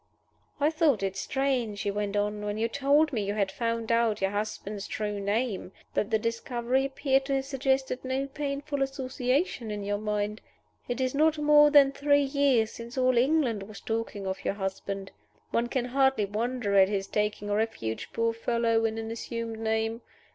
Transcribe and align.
"I 0.59 0.71
thought 0.71 1.03
it 1.03 1.15
strange," 1.15 1.81
he 1.81 1.91
went 1.91 2.15
on, 2.17 2.43
"when 2.43 2.57
you 2.57 2.67
told 2.67 3.13
me 3.13 3.21
you 3.23 3.35
had 3.35 3.51
found 3.51 3.91
out 3.91 4.19
your 4.19 4.31
husband's 4.31 4.87
true 4.87 5.19
name, 5.19 5.73
that 5.93 6.09
the 6.09 6.17
discovery 6.17 6.85
appeared 6.85 7.25
to 7.25 7.35
have 7.35 7.45
suggested 7.45 8.03
no 8.03 8.25
painful 8.25 8.81
association 8.81 9.69
to 9.69 9.75
your 9.77 9.99
mind. 9.99 10.41
It 10.87 10.99
is 11.01 11.13
not 11.13 11.37
more 11.37 11.69
than 11.69 11.91
three 11.91 12.23
years 12.23 12.71
since 12.71 12.97
all 12.97 13.15
England 13.15 13.61
was 13.61 13.79
talking 13.79 14.25
of 14.25 14.43
your 14.43 14.55
husband. 14.55 15.11
One 15.51 15.67
can 15.67 15.85
hardly 15.85 16.25
wonder 16.25 16.73
at 16.75 16.89
his 16.89 17.05
taking 17.05 17.51
refuge, 17.51 18.09
poor 18.11 18.33
fellow, 18.33 18.85
in 18.85 18.97
an 18.97 19.11
assumed 19.11 19.59
name. 19.59 20.01